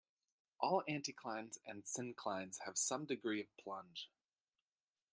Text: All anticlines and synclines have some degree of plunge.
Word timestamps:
All 0.59 0.83
anticlines 0.89 1.59
and 1.63 1.83
synclines 1.83 2.57
have 2.65 2.75
some 2.75 3.05
degree 3.05 3.39
of 3.39 3.55
plunge. 3.55 4.09